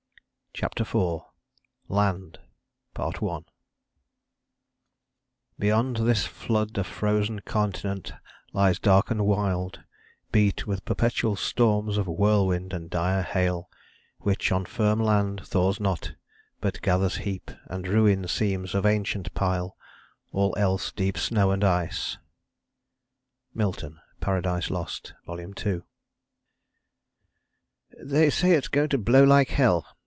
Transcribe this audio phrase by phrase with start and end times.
[0.53, 0.59] pp.
[0.83, 1.25] 68, 69.
[1.93, 2.41] CHAPTER
[2.97, 3.47] IV LAND
[5.57, 8.11] Beyond this flood a frozen continent
[8.51, 9.79] Lies dark and wilde,
[10.33, 13.69] beat with perpetual storms Of whirlwind and dire hail,
[14.19, 16.15] which on firm land Thaws not,
[16.59, 19.77] but gathers heap, and ruin seems Of ancient pile;
[20.33, 22.17] all else deep snow and ice....
[23.53, 25.81] MILTON, Paradise Lost, II.
[28.03, 29.87] "They say it's going to blow like hell.